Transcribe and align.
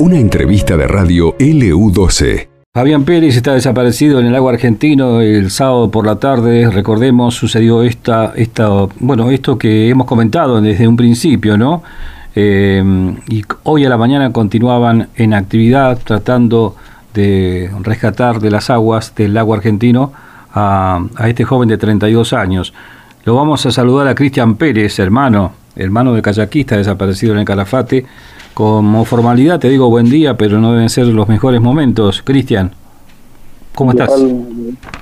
Una 0.00 0.18
entrevista 0.18 0.76
de 0.76 0.88
radio 0.88 1.36
LU12. 1.36 2.48
Fabián 2.72 3.04
Pérez 3.04 3.36
está 3.36 3.52
desaparecido 3.52 4.20
en 4.20 4.26
el 4.26 4.34
agua 4.34 4.52
argentino 4.52 5.20
el 5.20 5.50
sábado 5.50 5.90
por 5.90 6.06
la 6.06 6.16
tarde. 6.16 6.70
Recordemos, 6.70 7.34
sucedió 7.34 7.82
esta, 7.82 8.32
esta, 8.36 8.68
bueno, 9.00 9.30
esto 9.30 9.58
que 9.58 9.88
hemos 9.88 10.06
comentado 10.06 10.60
desde 10.60 10.88
un 10.88 10.96
principio, 10.96 11.58
¿no? 11.58 11.82
Eh, 12.34 12.82
y 13.28 13.42
hoy 13.64 13.84
a 13.84 13.88
la 13.88 13.96
mañana 13.96 14.32
continuaban 14.32 15.08
en 15.16 15.34
actividad 15.34 15.98
tratando 16.02 16.76
de 17.12 17.70
rescatar 17.82 18.40
de 18.40 18.50
las 18.50 18.70
aguas 18.70 19.14
del 19.14 19.34
lago 19.34 19.52
argentino 19.52 20.12
a, 20.54 21.04
a 21.16 21.28
este 21.28 21.44
joven 21.44 21.68
de 21.68 21.76
32 21.76 22.32
años. 22.32 22.72
Lo 23.24 23.34
vamos 23.34 23.66
a 23.66 23.70
saludar 23.70 24.06
a 24.08 24.14
Cristian 24.14 24.54
Pérez, 24.54 24.98
hermano, 24.98 25.52
hermano 25.76 26.14
de 26.14 26.22
kayakista 26.22 26.76
desaparecido 26.76 27.32
en 27.32 27.40
el 27.40 27.44
Calafate. 27.44 28.06
Como 28.54 29.04
formalidad 29.04 29.60
te 29.60 29.68
digo 29.68 29.88
buen 29.88 30.10
día, 30.10 30.36
pero 30.36 30.60
no 30.60 30.72
deben 30.72 30.88
ser 30.88 31.06
los 31.06 31.28
mejores 31.28 31.60
momentos. 31.60 32.22
Cristian, 32.22 32.72
¿cómo 33.74 33.92
estás? 33.92 34.10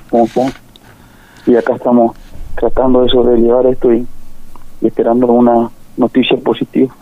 ¿Cómo 0.09 0.25
estás? 0.25 0.53
Y 1.47 1.55
acá 1.55 1.75
estamos 1.75 2.15
tratando 2.55 3.03
de 3.03 3.09
sobrellevar 3.09 3.65
esto 3.65 3.93
y, 3.93 4.05
y 4.81 4.87
esperando 4.87 5.27
una 5.27 5.69
noticia 5.97 6.37
positiva. 6.37 6.93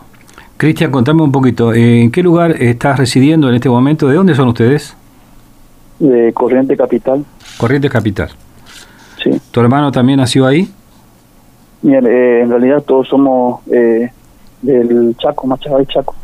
Cristian, 0.56 0.90
contame 0.90 1.22
un 1.22 1.30
poquito, 1.30 1.72
¿en 1.72 2.10
qué 2.10 2.22
lugar 2.22 2.60
estás 2.60 2.98
residiendo 2.98 3.48
en 3.48 3.54
este 3.54 3.68
momento? 3.68 4.08
¿De 4.08 4.16
dónde 4.16 4.34
son 4.34 4.48
ustedes? 4.48 4.96
De 6.00 6.32
Corriente 6.32 6.76
Capital. 6.76 7.24
Corrientes 7.58 7.90
Capital. 7.90 8.30
Sí. 9.22 9.30
¿Tu 9.50 9.60
hermano 9.60 9.92
también 9.92 10.18
nació 10.18 10.46
ahí? 10.46 10.68
Eh, 11.82 12.40
en 12.42 12.50
realidad 12.50 12.82
todos 12.82 13.08
somos 13.08 13.60
eh, 13.70 14.10
del 14.62 15.16
Chaco, 15.16 15.46
Machabal 15.46 15.86
Chaco. 15.86 16.14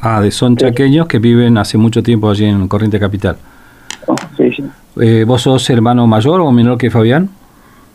Ah, 0.00 0.20
de, 0.20 0.30
son 0.32 0.56
chaqueños 0.56 1.06
que 1.06 1.20
viven 1.20 1.56
hace 1.58 1.78
mucho 1.78 2.02
tiempo 2.02 2.28
allí 2.28 2.44
en 2.44 2.66
Corrientes 2.66 3.00
Capital. 3.00 3.36
Oh, 4.06 4.16
sí, 4.36 4.50
sí. 4.50 4.64
Eh, 5.00 5.24
¿Vos 5.24 5.42
sos 5.42 5.70
hermano 5.70 6.06
mayor 6.06 6.40
o 6.40 6.50
menor 6.50 6.76
que 6.76 6.90
Fabián? 6.90 7.30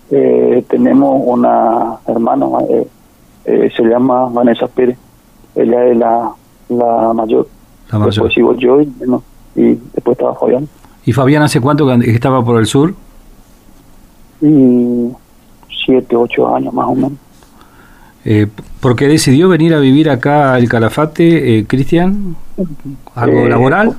Eh, 0.10 0.64
tenemos 0.70 1.22
una 1.26 1.98
hermana, 2.08 2.46
eh, 2.70 2.88
eh, 3.44 3.70
se 3.76 3.84
llama 3.84 4.30
Vanessa 4.30 4.68
Pérez. 4.68 4.98
Ella 5.54 5.86
es 5.86 5.98
la, 5.98 6.32
la 6.70 7.14
mayor. 7.14 7.48
La 7.92 8.00
mayor. 8.00 8.14
Después 8.14 8.34
sigo 8.34 8.56
yo 8.56 8.82
y, 8.82 8.90
y 9.56 9.80
después 9.94 10.18
estaba 10.18 10.34
Fabián. 10.36 10.68
¿Y 11.06 11.12
Fabián 11.12 11.44
hace 11.44 11.60
cuánto 11.60 11.86
que 12.00 12.12
estaba 12.12 12.44
por 12.44 12.58
el 12.60 12.68
sur? 12.68 12.94
Y 14.42 15.10
siete, 15.88 16.16
ocho 16.16 16.54
años 16.54 16.72
más 16.74 16.88
o 16.88 16.94
menos. 16.96 17.14
Eh, 18.26 18.46
¿Por 18.82 18.96
qué 18.98 19.08
decidió 19.08 19.48
venir 19.48 19.74
a 19.74 19.80
vivir 19.80 20.10
acá 20.10 20.54
al 20.54 20.68
Calafate, 20.68 21.60
eh, 21.60 21.66
Cristian? 21.66 22.36
¿Algo 23.16 23.38
Eh, 23.40 23.50
laboral? 23.50 23.98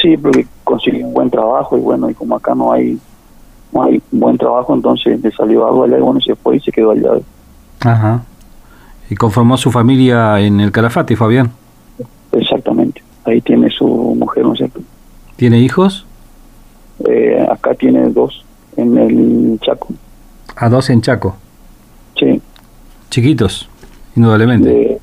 Sí, 0.00 0.16
porque 0.16 0.46
consiguió 0.64 1.06
un 1.06 1.12
buen 1.12 1.28
trabajo 1.30 1.76
y 1.76 1.80
bueno, 1.80 2.08
y 2.08 2.14
como 2.14 2.36
acá 2.36 2.54
no 2.54 2.72
hay 2.72 2.98
no 3.72 3.82
hay 3.82 4.00
buen 4.12 4.38
trabajo, 4.38 4.72
entonces 4.72 5.20
le 5.22 5.30
salió 5.32 5.66
algo 5.66 5.82
allá 5.84 5.98
y 5.98 6.00
bueno, 6.00 6.20
se 6.20 6.34
fue 6.36 6.56
y 6.56 6.60
se 6.60 6.70
quedó 6.72 6.92
allá. 6.92 7.10
Ajá. 7.80 8.22
¿Y 9.10 9.14
conformó 9.16 9.56
su 9.58 9.70
familia 9.70 10.40
en 10.40 10.60
el 10.60 10.70
Calafate, 10.72 11.14
Fabián? 11.16 11.50
Exactamente. 12.32 13.02
Ahí 13.26 13.40
tiene 13.42 13.68
su 13.70 13.86
mujer, 13.86 14.44
¿no 14.44 14.54
cierto? 14.54 14.80
¿Tiene 15.36 15.58
hijos? 15.60 16.06
Eh, 17.06 17.44
acá 17.50 17.74
tiene 17.74 18.08
dos 18.10 18.44
en 18.76 18.96
el 18.96 19.58
Chaco. 19.60 19.88
A 20.56 20.68
dos 20.68 20.90
en 20.90 21.00
Chaco. 21.00 21.36
Sí, 22.18 22.40
Chiquitos, 23.10 23.68
indudablemente. 24.16 24.68
de 24.68 24.98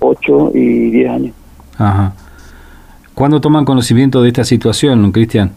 8 0.00 0.52
y 0.54 0.90
10 0.90 1.10
años. 1.10 1.34
Ajá. 1.76 2.12
¿Cuándo 3.14 3.40
toman 3.40 3.64
conocimiento 3.64 4.22
de 4.22 4.28
esta 4.28 4.44
situación, 4.44 5.10
Cristian? 5.12 5.52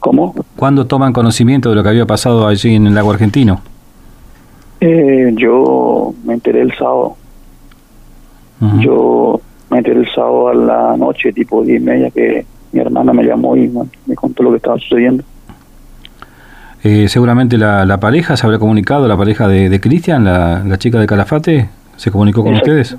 ¿Cómo? 0.00 0.34
¿Cuándo 0.56 0.86
toman 0.86 1.12
conocimiento 1.12 1.68
de 1.70 1.76
lo 1.76 1.82
que 1.82 1.88
había 1.88 2.06
pasado 2.06 2.46
allí 2.46 2.74
en 2.74 2.86
el 2.88 2.94
lago 2.94 3.10
argentino? 3.12 3.60
Eh, 4.80 5.32
yo 5.36 6.14
me 6.24 6.34
enteré 6.34 6.60
el 6.62 6.72
sábado. 6.76 7.16
Yo 8.80 9.40
me 9.70 9.78
enteré 9.78 10.00
el 10.00 10.08
sábado 10.12 10.48
a 10.48 10.54
la 10.54 10.96
noche, 10.96 11.32
tipo 11.32 11.62
10 11.62 11.80
y 11.80 11.84
media, 11.84 12.10
que 12.10 12.44
mi 12.72 12.80
hermana 12.80 13.12
me 13.12 13.22
llamó 13.24 13.56
y 13.56 13.68
bueno, 13.68 13.90
me 14.06 14.14
contó 14.16 14.42
lo 14.42 14.50
que 14.50 14.56
estaba 14.56 14.78
sucediendo. 14.78 15.22
Eh, 16.90 17.08
seguramente 17.08 17.58
la, 17.58 17.84
la 17.84 17.98
pareja 18.00 18.36
se 18.36 18.46
habrá 18.46 18.58
comunicado, 18.58 19.06
la 19.08 19.16
pareja 19.16 19.46
de, 19.46 19.68
de 19.68 19.78
Cristian, 19.80 20.24
la, 20.24 20.62
la 20.64 20.78
chica 20.78 20.98
de 20.98 21.06
Calafate, 21.06 21.68
se 21.96 22.10
comunicó 22.10 22.42
con 22.42 22.54
Exacto. 22.54 22.70
ustedes. 22.70 22.96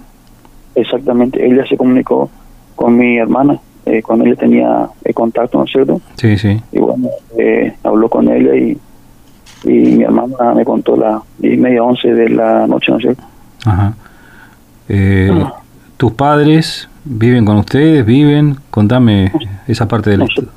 Exactamente, 0.75 1.43
ella 1.45 1.65
se 1.67 1.75
comunicó 1.75 2.29
con 2.75 2.95
mi 2.95 3.17
hermana, 3.17 3.57
eh, 3.85 4.01
cuando 4.03 4.25
ella 4.25 4.35
tenía 4.35 4.87
el 5.03 5.13
contacto, 5.15 5.57
¿no 5.57 5.63
es 5.65 5.71
cierto? 5.71 5.99
Sí, 6.17 6.37
sí. 6.37 6.61
Y 6.71 6.77
bueno, 6.79 7.07
eh, 7.37 7.73
habló 7.83 8.07
con 8.09 8.29
ella 8.29 8.55
y, 8.55 8.77
y 9.63 9.95
mi 9.97 10.03
hermana 10.03 10.53
me 10.55 10.63
contó 10.63 10.95
las 10.95 11.21
10 11.39 11.53
y 11.55 11.57
media, 11.57 11.83
11 11.83 12.13
de 12.13 12.29
la 12.29 12.67
noche, 12.67 12.91
¿no 12.91 12.97
es 12.97 13.01
cierto? 13.03 13.23
Ajá. 13.65 13.93
Eh, 14.87 15.31
Ah. 15.33 15.53
¿Tus 15.97 16.13
padres 16.13 16.87
viven 17.03 17.43
con 17.43 17.57
ustedes? 17.57 18.05
¿Viven? 18.05 18.55
Contame 18.69 19.31
esa 19.67 19.87
parte 19.87 20.11
de 20.11 20.17
la 20.17 20.25
historia. 20.25 20.51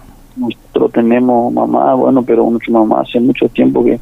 Tenemos 1.06 1.52
mamá, 1.52 1.94
bueno, 1.94 2.22
pero 2.22 2.48
nuestra 2.48 2.72
mamá 2.74 3.00
hace 3.00 3.18
mucho 3.18 3.48
tiempo 3.48 3.84
que, 3.84 3.98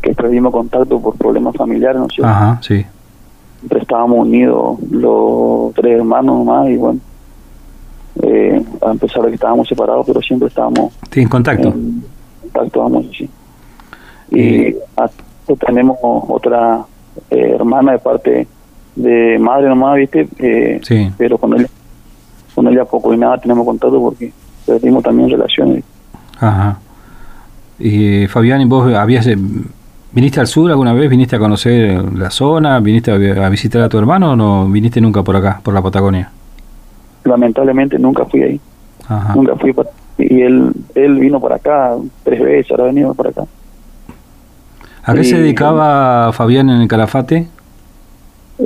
que 0.00 0.14
perdimos 0.14 0.52
contacto 0.52 1.00
por 1.00 1.16
problemas 1.16 1.56
familiares, 1.56 1.98
¿no 2.00 2.06
es 2.06 2.14
cierto? 2.14 2.30
Ajá, 2.30 2.58
sí. 2.62 2.86
Siempre 3.58 3.80
estábamos 3.80 4.20
unidos 4.20 4.78
los 4.92 5.74
tres 5.74 5.98
hermanos 5.98 6.44
más 6.46 6.68
y 6.68 6.76
bueno, 6.76 7.00
eh, 8.22 8.62
a 8.80 8.94
pesar 8.94 9.22
de 9.22 9.28
que 9.30 9.34
estábamos 9.34 9.66
separados, 9.68 10.06
pero 10.06 10.22
siempre 10.22 10.46
estábamos 10.48 10.92
¿En 11.14 11.28
contacto? 11.28 11.68
en 11.68 12.04
contacto, 12.42 12.80
vamos 12.80 13.06
decir. 13.08 13.28
Y 14.30 14.76
a- 14.96 15.10
tenemos 15.66 15.98
otra 16.00 16.84
eh, 17.28 17.52
hermana 17.56 17.92
de 17.92 17.98
parte 17.98 18.46
de 18.94 19.36
madre 19.40 19.68
nomás, 19.68 19.96
¿viste? 19.96 20.28
Eh, 20.38 20.78
Sí. 20.84 21.10
Pero 21.18 21.38
con 21.38 21.58
ella, 21.58 21.66
con 22.54 22.68
ella 22.68 22.84
poco 22.84 23.12
y 23.12 23.16
nada 23.18 23.36
tenemos 23.38 23.64
contacto 23.66 24.00
porque 24.00 24.32
perdimos 24.64 25.02
también 25.02 25.28
relaciones. 25.28 25.82
Ajá. 26.40 26.78
Y 27.78 28.26
Fabián, 28.26 28.60
¿y 28.60 28.64
vos 28.66 28.92
habías, 28.94 29.26
eh, 29.26 29.36
viniste 30.12 30.40
al 30.40 30.46
sur 30.46 30.70
alguna 30.70 30.92
vez? 30.92 31.08
¿Viniste 31.08 31.36
a 31.36 31.38
conocer 31.38 32.12
la 32.14 32.30
zona? 32.30 32.78
¿Viniste 32.80 33.10
a, 33.10 33.16
vi- 33.16 33.30
a 33.30 33.48
visitar 33.48 33.82
a 33.82 33.88
tu 33.88 33.98
hermano 33.98 34.32
o 34.32 34.36
no 34.36 34.66
viniste 34.68 35.00
nunca 35.00 35.22
por 35.22 35.36
acá, 35.36 35.60
por 35.62 35.72
la 35.74 35.82
Patagonia? 35.82 36.30
Lamentablemente 37.24 37.98
nunca 37.98 38.24
fui 38.24 38.42
ahí, 38.42 38.60
Ajá. 39.08 39.34
nunca 39.34 39.54
fui 39.56 39.72
para... 39.72 39.90
Y 40.18 40.42
él, 40.42 40.72
él 40.94 41.18
vino 41.18 41.40
por 41.40 41.52
acá 41.52 41.96
tres 42.24 42.40
veces, 42.42 42.70
ahora 42.70 42.84
ha 42.84 42.86
venido 42.88 43.14
por 43.14 43.28
acá. 43.28 43.44
¿A 45.02 45.14
qué 45.14 45.24
se 45.24 45.38
dedicaba 45.38 46.30
Fabián 46.32 46.68
en 46.68 46.82
el 46.82 46.88
Calafate? 46.88 47.48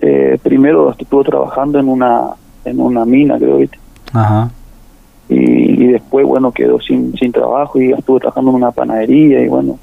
Eh, 0.03 0.39
primero 0.43 0.91
estuvo 0.91 1.23
trabajando 1.23 1.79
en 1.79 1.89
una 1.89 2.31
en 2.65 2.81
una 2.81 3.05
mina, 3.05 3.39
creo, 3.39 3.59
¿viste? 3.59 3.79
Ajá. 4.13 4.51
Y, 5.29 5.85
y 5.85 5.87
después 5.89 6.27
bueno 6.27 6.53
quedó 6.53 6.81
sin 6.81 7.15
sin 7.17 7.33
trabajo 7.33 7.81
y 7.81 7.93
estuvo 7.93 8.19
trabajando 8.19 8.51
en 8.51 8.57
una 8.57 8.71
panadería 8.73 9.41
y 9.43 9.49
bueno 9.49 9.79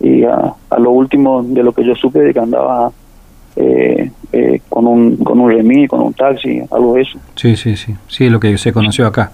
y 0.00 0.24
a, 0.24 0.54
a 0.70 0.78
lo 0.78 0.90
último 0.90 1.42
de 1.42 1.62
lo 1.62 1.72
que 1.72 1.84
yo 1.84 1.94
supe 1.94 2.20
de 2.20 2.32
que 2.32 2.40
andaba 2.40 2.90
eh, 3.56 4.10
eh, 4.32 4.60
con 4.68 4.86
un 4.86 5.16
con 5.18 5.38
un 5.40 5.50
remis 5.50 5.88
con 5.88 6.00
un 6.00 6.12
taxi 6.14 6.60
algo 6.70 6.94
de 6.94 7.02
eso 7.02 7.18
Sí, 7.36 7.56
sí, 7.56 7.76
sí. 7.76 7.94
Sí, 8.08 8.26
es 8.26 8.32
lo 8.32 8.40
que 8.40 8.56
se 8.58 8.72
conoció 8.72 9.06
acá. 9.06 9.30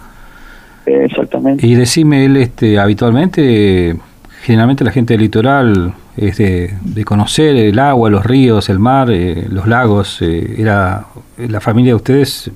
Eh, 0.86 1.04
exactamente 1.04 1.66
Y 1.66 1.74
decime, 1.74 2.24
él 2.24 2.36
este, 2.38 2.78
habitualmente, 2.78 3.96
generalmente 4.42 4.82
la 4.84 4.90
gente 4.90 5.14
del 5.14 5.20
litoral 5.22 5.92
es 6.16 6.38
de, 6.38 6.74
de 6.82 7.04
conocer 7.04 7.54
el 7.56 7.78
agua, 7.78 8.10
los 8.10 8.24
ríos, 8.24 8.68
el 8.68 8.78
mar, 8.78 9.10
eh, 9.10 9.46
los 9.48 9.66
lagos. 9.66 10.20
eh, 10.22 10.56
era 10.58 11.04
¿La 11.36 11.60
familia 11.60 11.92
de 11.92 11.96
ustedes 11.96 12.50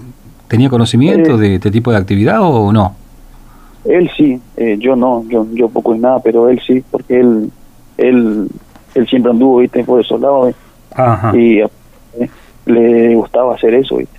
tenía 0.49 0.69
conocimiento 0.69 1.35
Eh. 1.35 1.39
de 1.39 1.55
este 1.57 1.71
tipo 1.71 1.91
de 1.91 1.97
actividad 1.99 2.39
o 2.43 2.73
no? 2.73 2.95
él 3.85 4.11
sí 4.17 4.41
eh, 4.57 4.77
yo 4.79 4.97
no 4.97 5.25
yo 5.29 5.47
yo 5.53 5.69
poco 5.69 5.95
y 5.95 5.99
nada 5.99 6.19
pero 6.21 6.49
él 6.49 6.59
sí 6.67 6.83
porque 6.91 7.21
él 7.21 7.51
él 7.99 8.49
él 8.95 9.07
siempre 9.09 9.31
anduvo 9.31 9.59
viste 9.59 9.85
por 9.85 10.01
esos 10.01 10.19
lados 10.21 10.55
Ajá. 10.95 11.37
y 11.37 11.61
eh, 11.61 11.69
le 12.67 13.15
gustaba 13.15 13.55
hacer 13.55 13.75
eso 13.75 13.97
viste 13.99 14.19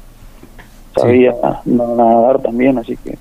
sabía 0.95 1.33
nadar 1.65 2.39
también 2.41 2.77
así 2.77 2.95
que 3.03 3.17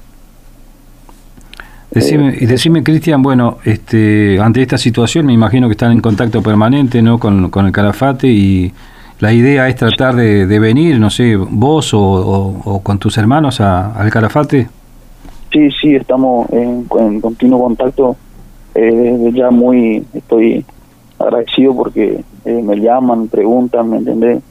Decime, 1.91 2.37
y 2.41 2.47
decime, 2.47 2.83
Cristian, 2.83 3.23
bueno, 3.23 3.59
este, 3.65 4.41
ante 4.41 4.61
esta 4.62 4.77
situación 4.77 5.27
me 5.27 5.33
imagino 5.33 5.69
que 5.69 5.73
están 5.73 5.93
en 5.93 6.01
contacto 6.01 6.43
permanente 6.43 7.01
¿no? 7.03 7.19
con, 7.21 7.51
con 7.51 7.67
el 7.67 7.73
Calafate 7.73 8.27
y 8.27 8.73
la 9.25 9.32
idea 9.32 9.67
es 9.71 9.76
tratar 9.76 10.15
de, 10.17 10.59
venir, 10.59 11.00
no 11.00 11.09
sé, 11.09 11.35
vos 11.37 11.94
o, 11.94 12.81
con 12.82 12.99
tus 12.99 13.17
hermanos 13.17 13.59
a- 13.59 13.93
al 13.99 14.11
Calafate. 14.11 14.69
Sí, 15.50 15.71
sí, 15.81 15.94
estamos 15.94 16.47
en, 16.53 16.85
continuo 17.23 17.59
contacto. 17.62 18.17
Eh, 18.75 19.31
ya 19.32 19.50
muy, 19.50 20.05
estoy 20.12 20.62
agradecido 21.19 21.75
porque 21.75 22.23
eh, 22.44 22.62
me 22.62 22.76
llaman, 22.76 23.29
preguntan, 23.29 23.88
¿me 23.88 23.97
entendés? 23.97 24.43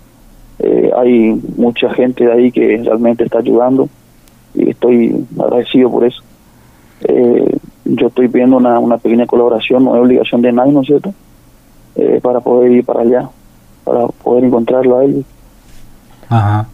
eh, 0.58 0.90
hay 0.98 1.40
mucha 1.56 1.94
gente 1.94 2.26
de 2.26 2.31
ahí 2.31 2.52
que 2.52 2.81
realmente 2.84 3.26
está 3.26 3.40
ayudando 3.40 3.90
y 4.56 4.72
estoy 4.72 5.24
agradecido 5.40 5.92
por 5.92 6.04
eso. 6.06 6.24
Eh, 7.04 7.58
yo 7.86 8.08
estoy 8.08 8.28
pidiendo 8.28 8.58
una, 8.58 8.80
una 8.80 8.98
pequeña 8.98 9.28
colaboración, 9.28 9.84
no 9.86 9.94
es 9.96 10.02
obligación 10.02 10.42
de 10.42 10.52
nadie, 10.52 10.72
¿no 10.74 10.81
es 10.81 10.88
cierto? 10.88 11.14
Para 12.24 12.40
poder 12.40 12.72
ir 12.72 12.84
para 12.84 13.02
allá, 13.02 13.30
para 13.83 14.07
poder 14.07 14.45
encontrarlo 14.45 15.00
a 15.00 15.06
él. 15.06 15.25
Ajá. 16.30 16.68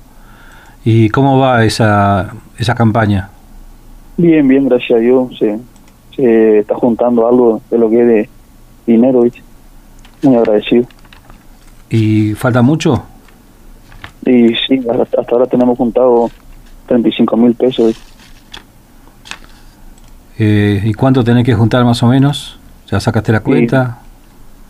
¿Y 0.83 1.09
cómo 1.09 1.37
va 1.39 1.65
esa, 1.65 2.33
esa 2.57 2.75
campaña? 2.75 3.29
Bien, 4.17 4.47
bien, 4.47 4.67
gracias 4.67 4.97
a 4.97 5.01
Dios. 5.01 5.37
Se, 5.37 5.59
se 6.15 6.59
está 6.59 6.75
juntando 6.75 7.27
algo 7.27 7.61
de 7.69 7.77
lo 7.77 7.89
que 7.89 8.01
es 8.01 8.07
de 8.07 8.29
dinero, 8.85 9.21
¿viste? 9.21 9.41
Muy 10.23 10.35
agradecido. 10.35 10.85
¿Y 11.89 12.33
falta 12.35 12.61
mucho? 12.61 13.03
Y 14.25 14.49
sí, 14.67 14.81
hasta 14.89 15.21
hasta 15.21 15.31
ahora 15.31 15.47
tenemos 15.47 15.77
juntado 15.77 16.29
35 16.87 17.37
mil 17.37 17.55
pesos. 17.55 17.87
¿viste? 17.87 18.01
Eh, 20.39 20.81
¿Y 20.85 20.93
cuánto 20.93 21.23
tenés 21.23 21.45
que 21.45 21.53
juntar 21.53 21.83
más 21.83 22.01
o 22.03 22.07
menos? 22.07 22.59
¿Ya 22.89 22.99
sacaste 22.99 23.31
la 23.31 23.41
cuenta? 23.41 23.99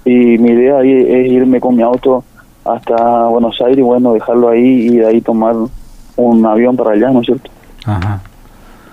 Y 0.04 0.38
mi 0.38 0.50
idea 0.50 0.80
ahí 0.80 0.92
es 0.92 1.32
irme 1.32 1.60
con 1.60 1.76
mi 1.76 1.84
auto 1.84 2.24
hasta 2.66 3.28
Buenos 3.28 3.60
Aires 3.62 3.80
y 3.80 3.82
bueno, 3.82 4.14
dejarlo 4.14 4.50
ahí 4.50 4.88
y 4.88 4.98
de 4.98 5.08
ahí 5.08 5.22
tomar 5.22 5.56
un 6.16 6.46
avión 6.46 6.76
para 6.76 6.92
allá, 6.92 7.12
¿no 7.12 7.22
es 7.22 7.26
cierto? 7.26 7.50
Ajá. 7.86 8.22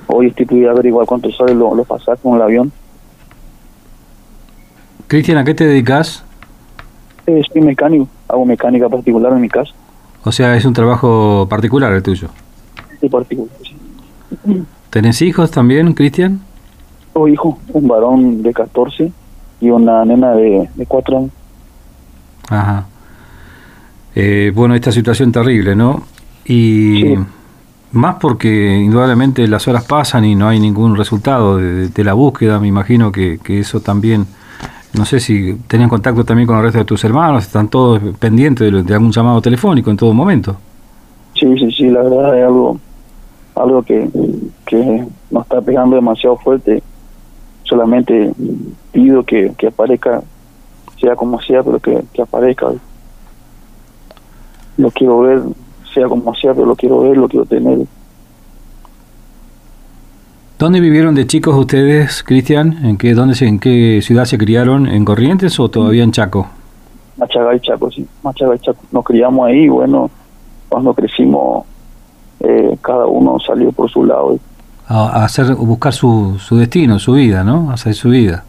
Hoy 0.07 0.29
estoy 0.29 0.47
pudiendo 0.47 0.71
averiguar 0.71 1.07
cuánto 1.07 1.31
sale 1.33 1.55
los 1.55 1.77
lo 1.77 1.85
pasajes 1.85 2.21
con 2.23 2.37
el 2.37 2.43
avión. 2.43 2.73
Cristian, 5.09 5.39
¿a 5.39 5.45
qué 5.45 5.55
te 5.55 5.67
dedicas? 5.67 6.25
Eh, 7.27 7.43
soy 7.53 7.63
mecánico, 7.63 8.09
hago 8.29 8.45
mecánica 8.45 8.89
particular 8.89 9.33
en 9.33 9.41
mi 9.41 9.49
casa. 9.49 9.73
O 10.25 10.33
sea, 10.33 10.57
es 10.57 10.65
un 10.65 10.73
trabajo 10.73 11.47
particular 11.49 11.93
el 11.93 12.03
tuyo. 12.03 12.29
Sí, 13.01 13.09
particular, 13.09 13.51
sí. 13.63 13.77
¿Tenés 14.91 15.23
hijos 15.23 15.51
también, 15.51 15.93
Cristian? 15.93 16.41
Tengo 17.13 17.29
hijo, 17.29 17.59
un 17.73 17.89
varón 17.89 18.43
de 18.43 18.53
14 18.53 19.13
y 19.61 19.71
una 19.71 20.05
nena 20.05 20.33
de, 20.33 20.69
de 20.75 20.87
4 20.87 21.19
años. 21.19 21.31
Ajá. 22.49 22.87
Eh, 24.19 24.51
bueno, 24.55 24.75
esta 24.75 24.91
situación 24.91 25.31
terrible, 25.31 25.77
¿no? 25.77 26.03
Y 26.47 27.03
Sí. 27.03 27.15
más 27.93 28.17
porque 28.17 28.77
indudablemente 28.79 29.47
las 29.47 29.69
horas 29.69 29.85
pasan 29.85 30.25
y 30.25 30.35
no 30.35 30.49
hay 30.49 30.59
ningún 30.59 30.97
resultado 30.97 31.59
de, 31.59 31.89
de 31.89 32.05
la 32.05 32.15
búsqueda. 32.15 32.59
Me 32.59 32.67
imagino 32.69 33.13
que, 33.13 33.39
que 33.43 33.59
eso 33.61 33.81
también, 33.81 34.27
no 34.95 35.05
sé 35.05 35.21
si 35.21 35.55
tenían 35.69 35.91
contacto 35.91 36.25
también 36.25 36.47
con 36.47 36.57
el 36.57 36.63
resto 36.63 36.79
de 36.79 36.85
tus 36.87 37.05
hermanos, 37.05 37.45
están 37.45 37.69
todos 37.69 38.01
pendientes 38.19 38.73
de, 38.73 38.83
de 38.83 38.95
algún 38.95 39.13
llamado 39.13 39.41
telefónico 39.43 39.91
en 39.91 39.97
todo 39.99 40.15
momento. 40.15 40.57
Sí, 41.35 41.47
sí, 41.59 41.71
sí, 41.73 41.91
la 41.91 42.03
verdad 42.03 42.39
es 42.39 42.45
algo, 42.47 42.81
algo 43.55 43.83
que, 43.83 44.09
que 44.65 45.05
nos 45.31 45.43
está 45.43 45.61
pegando 45.61 45.95
demasiado 45.97 46.39
fuerte. 46.39 46.83
Solamente 47.65 48.33
pido 48.93 49.23
que, 49.25 49.53
que 49.59 49.67
aparezca, 49.67 50.23
sea 50.99 51.15
como 51.17 51.39
sea, 51.43 51.63
pero 51.63 51.79
que, 51.81 52.03
que 52.15 52.23
aparezca. 52.23 52.69
Lo 54.76 54.90
quiero 54.90 55.20
ver, 55.20 55.43
sea 55.94 56.06
como 56.08 56.34
sea, 56.34 56.55
pero 56.55 56.67
lo 56.67 56.76
quiero 56.76 57.00
ver, 57.00 57.17
lo 57.17 57.28
quiero 57.28 57.46
tener. 57.46 57.87
¿Dónde 60.58 60.81
vivieron 60.81 61.14
de 61.14 61.26
chicos 61.26 61.55
ustedes, 61.55 62.23
Cristian? 62.23 62.84
¿En 62.84 62.96
qué, 62.96 63.14
dónde 63.14 63.37
¿En 63.44 63.58
qué 63.58 64.00
ciudad 64.02 64.25
se 64.25 64.38
criaron? 64.38 64.87
¿En 64.87 65.05
Corrientes 65.05 65.58
o 65.61 65.69
todavía 65.69 66.02
en 66.02 66.12
Chaco? 66.12 66.46
Machagay 67.19 67.61
Chaco, 67.61 67.90
sí, 67.90 68.06
Machagay 68.23 68.58
Chaco. 68.58 68.81
Nos 68.93 69.05
criamos 69.05 69.46
ahí, 69.46 69.69
bueno, 69.69 70.11
cuando 70.69 70.94
crecimos, 70.94 71.64
eh, 72.40 72.76
cada 72.81 73.06
uno 73.06 73.38
salió 73.38 73.72
por 73.72 73.90
su 73.90 74.05
lado. 74.05 74.38
A, 74.88 75.20
a 75.20 75.25
hacer, 75.25 75.55
buscar 75.55 75.93
su, 75.93 76.38
su 76.38 76.56
destino, 76.56 76.99
su 76.99 77.12
vida, 77.12 77.44
¿no? 77.44 77.70
Hacer 77.70 77.94
su 77.94 78.11
vida. 78.11 78.44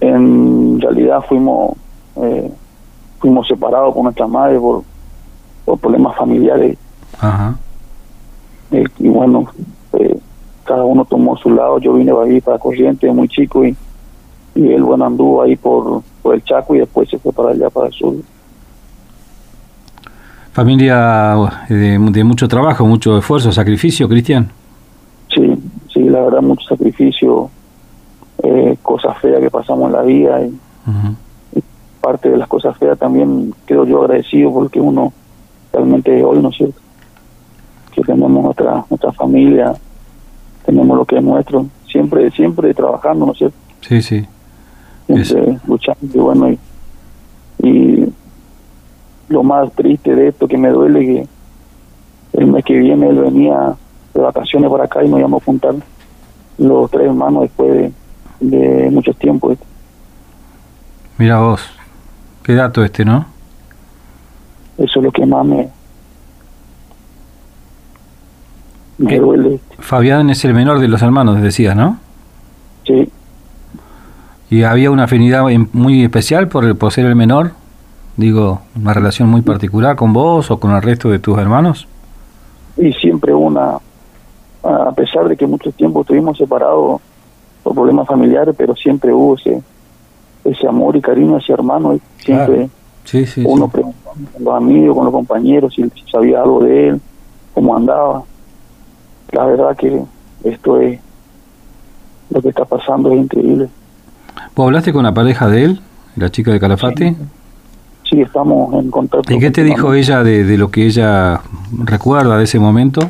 En 0.00 0.80
realidad 0.80 1.24
fuimos 1.28 1.76
eh, 2.22 2.50
fuimos 3.18 3.46
separados 3.46 3.94
con 3.94 4.04
nuestra 4.04 4.26
madre 4.26 4.58
por, 4.58 4.82
por 5.68 5.78
problemas 5.78 6.16
familiares 6.16 6.78
Ajá. 7.20 7.54
eh, 8.70 8.84
y 8.98 9.08
bueno, 9.08 9.46
eh, 9.92 10.18
cada 10.64 10.84
uno 10.84 11.04
tomó 11.04 11.36
su 11.36 11.50
lado. 11.50 11.78
Yo 11.78 11.92
vine 11.94 12.12
ahí 12.24 12.40
para 12.40 12.58
Corrientes 12.58 13.12
muy 13.14 13.28
chico 13.28 13.64
y, 13.64 13.76
y 14.54 14.72
él 14.72 14.82
bueno 14.82 15.04
anduvo 15.04 15.42
ahí 15.42 15.56
por, 15.56 16.02
por 16.22 16.34
el 16.34 16.42
Chaco 16.44 16.74
y 16.74 16.78
después 16.78 17.08
se 17.10 17.18
fue 17.18 17.32
para 17.32 17.50
allá, 17.50 17.68
para 17.70 17.88
el 17.88 17.92
sur. 17.92 18.14
Familia 20.52 21.34
eh, 21.68 21.74
de, 21.74 21.98
de 21.98 22.24
mucho 22.24 22.48
trabajo, 22.48 22.86
mucho 22.86 23.18
esfuerzo, 23.18 23.52
sacrificio, 23.52 24.08
Cristian. 24.08 24.50
Sí, 25.34 25.54
sí, 25.92 26.00
la 26.04 26.20
verdad 26.22 26.40
mucho 26.40 26.66
sacrificio, 26.66 27.50
eh, 28.42 28.76
cosas 28.82 29.16
feas 29.18 29.40
que 29.40 29.50
pasamos 29.50 29.86
en 29.86 29.92
la 29.92 30.02
vida 30.02 30.42
y 30.42 30.46
Ujú. 30.88 31.60
parte 32.00 32.30
de 32.30 32.38
las 32.38 32.48
cosas 32.48 32.76
feas 32.78 32.98
también 32.98 33.54
quedo 33.66 33.84
yo 33.84 34.00
agradecido 34.02 34.50
porque 34.52 34.80
uno 34.80 35.12
realmente 35.78 36.24
hoy, 36.24 36.40
¿no 36.40 36.50
es 36.50 36.56
cierto? 36.56 36.80
Que 37.92 38.02
tenemos 38.02 38.30
nuestra, 38.30 38.84
nuestra 38.90 39.12
familia, 39.12 39.74
tenemos 40.66 40.96
lo 40.96 41.04
que 41.04 41.16
es 41.16 41.22
nuestro, 41.22 41.66
siempre, 41.90 42.30
siempre 42.32 42.74
trabajando, 42.74 43.26
¿no 43.26 43.32
es 43.32 43.38
cierto? 43.38 43.56
Sí, 43.80 44.02
sí. 44.02 44.26
Siempre 45.06 45.58
luchando 45.66 45.98
y 46.02 46.18
bueno, 46.18 46.50
y, 46.50 46.58
y 47.62 48.12
lo 49.28 49.42
más 49.42 49.72
triste 49.72 50.14
de 50.14 50.28
esto 50.28 50.46
que 50.46 50.58
me 50.58 50.68
duele 50.68 51.00
que 51.00 51.28
el 52.34 52.46
mes 52.46 52.64
que 52.64 52.74
viene 52.74 53.08
él 53.08 53.18
venía 53.18 53.74
de 54.14 54.20
vacaciones 54.20 54.70
para 54.70 54.84
acá 54.84 55.02
y 55.02 55.08
nos 55.08 55.18
íbamos 55.18 55.42
a 55.42 55.44
juntar 55.46 55.74
los 56.58 56.90
tres 56.90 57.06
hermanos 57.06 57.42
después 57.42 57.72
de, 57.72 57.92
de 58.40 58.90
muchos 58.90 59.16
tiempos. 59.16 59.56
Mira 61.16 61.40
vos. 61.40 61.62
Qué 62.42 62.54
dato 62.54 62.84
este, 62.84 63.04
¿no? 63.04 63.37
Eso 64.78 65.00
es 65.00 65.04
lo 65.04 65.10
que 65.12 65.26
más 65.26 65.44
me, 65.44 65.68
me 68.98 69.18
duele. 69.18 69.60
Fabián 69.78 70.30
es 70.30 70.44
el 70.44 70.54
menor 70.54 70.78
de 70.80 70.88
los 70.88 71.02
hermanos, 71.02 71.40
decías, 71.40 71.76
¿no? 71.76 71.98
Sí, 72.86 73.08
Y 74.50 74.62
había 74.62 74.90
una 74.90 75.04
afinidad 75.04 75.44
muy 75.72 76.02
especial 76.04 76.48
por, 76.48 76.64
el- 76.64 76.74
por 76.76 76.90
ser 76.92 77.04
el 77.04 77.14
menor. 77.14 77.52
Digo, 78.16 78.62
una 78.74 78.94
relación 78.94 79.28
muy 79.28 79.42
particular 79.42 79.94
con 79.94 80.12
vos 80.12 80.50
o 80.50 80.58
con 80.58 80.72
el 80.74 80.82
resto 80.82 81.10
de 81.10 81.18
tus 81.18 81.38
hermanos. 81.38 81.86
y 82.76 82.92
siempre 82.92 83.34
una, 83.34 83.78
a 84.62 84.92
pesar 84.92 85.28
de 85.28 85.36
que 85.36 85.46
mucho 85.46 85.70
tiempo 85.72 86.00
estuvimos 86.00 86.38
separados 86.38 87.00
por 87.62 87.74
problemas 87.74 88.06
familiares, 88.06 88.54
pero 88.56 88.74
siempre 88.76 89.12
hubo 89.12 89.34
ese, 89.36 89.60
ese 90.44 90.66
amor 90.66 90.96
y 90.96 91.00
cariño 91.00 91.36
hacia 91.36 91.54
hermano. 91.54 91.94
Y 91.94 92.00
siempre 92.24 92.54
Claro. 92.56 92.70
Sí, 93.04 93.26
sí. 93.26 93.42
uno 93.46 93.66
sí. 93.66 93.70
preguntaba 93.72 94.07
con 94.34 94.44
los 94.44 94.54
amigos, 94.54 94.96
con 94.96 95.04
los 95.04 95.12
compañeros, 95.14 95.74
si, 95.74 95.82
si 95.90 96.02
sabía 96.10 96.42
algo 96.42 96.62
de 96.64 96.88
él, 96.88 97.00
cómo 97.54 97.76
andaba. 97.76 98.22
La 99.32 99.44
verdad 99.46 99.76
que 99.76 100.02
esto 100.44 100.80
es, 100.80 101.00
lo 102.30 102.40
que 102.42 102.48
está 102.48 102.64
pasando 102.64 103.10
es 103.12 103.18
increíble. 103.18 103.68
¿Vos 104.54 104.66
hablaste 104.66 104.92
con 104.92 105.04
la 105.04 105.12
pareja 105.12 105.48
de 105.48 105.64
él, 105.64 105.80
la 106.16 106.30
chica 106.30 106.50
de 106.52 106.60
Calafate? 106.60 107.14
Sí, 108.08 108.20
estamos 108.22 108.72
en 108.74 108.90
contacto. 108.90 109.32
¿Y 109.32 109.38
qué 109.38 109.50
te 109.50 109.62
dijo 109.62 109.92
ella 109.92 110.22
de, 110.22 110.44
de 110.44 110.56
lo 110.56 110.70
que 110.70 110.86
ella 110.86 111.40
recuerda 111.84 112.38
de 112.38 112.44
ese 112.44 112.58
momento? 112.58 113.00